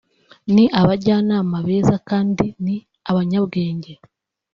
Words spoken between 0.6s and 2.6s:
abajyanama beza kandi